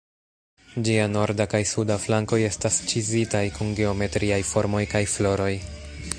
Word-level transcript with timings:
Ĝia 0.87 1.03
norda 1.11 1.47
kaj 1.51 1.61
suda 1.71 1.97
flankoj 2.07 2.41
estas 2.47 2.81
ĉizitaj 2.93 3.45
kun 3.59 3.73
geometriaj 3.83 4.43
formoj 4.55 4.85
kaj 4.97 5.05
floroj. 5.15 5.53